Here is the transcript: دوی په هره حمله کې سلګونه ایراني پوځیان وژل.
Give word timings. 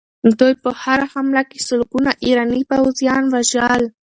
دوی 0.39 0.53
په 0.63 0.69
هره 0.81 1.05
حمله 1.13 1.41
کې 1.49 1.59
سلګونه 1.67 2.11
ایراني 2.25 2.61
پوځیان 2.71 3.23
وژل. 3.33 3.81